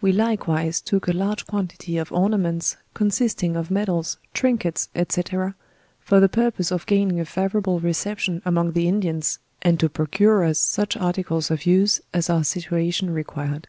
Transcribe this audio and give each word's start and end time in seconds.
We 0.00 0.12
likewise 0.12 0.80
took 0.80 1.08
a 1.08 1.12
large 1.12 1.44
quantity 1.44 1.98
of 1.98 2.12
ornaments, 2.12 2.76
consisting 2.94 3.56
of 3.56 3.68
medals, 3.68 4.16
trinkets, 4.32 4.88
&c. 5.08 5.22
for 5.98 6.20
the 6.20 6.28
purpose 6.28 6.70
of 6.70 6.86
gaining 6.86 7.18
a 7.18 7.24
favora 7.24 7.64
ble 7.64 7.80
reception 7.80 8.42
among 8.44 8.74
the 8.74 8.86
Indians, 8.86 9.40
and: 9.62 9.82
.o 9.82 9.88
procure 9.88 10.44
us 10.44 10.60
such 10.60 10.96
ar 10.96 11.12
ticles 11.12 11.50
of 11.50 11.66
use 11.66 12.00
as 12.14 12.30
oursitaation 12.30 13.10
required. 13.12 13.66